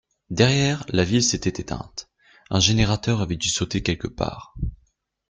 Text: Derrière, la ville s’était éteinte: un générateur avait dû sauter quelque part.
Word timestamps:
Derrière, 0.31 0.83
la 0.89 1.03
ville 1.03 1.21
s’était 1.23 1.61
éteinte: 1.61 2.09
un 2.49 2.59
générateur 2.59 3.21
avait 3.21 3.37
dû 3.37 3.49
sauter 3.49 3.83
quelque 3.83 4.07
part. 4.07 4.55